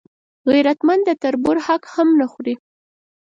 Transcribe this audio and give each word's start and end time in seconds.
غیرتمند 0.51 1.01
د 1.05 1.11
تربور 1.23 1.57
حق 1.65 1.83
هم 1.93 2.09
نه 2.19 2.25
خوړوي 2.31 2.55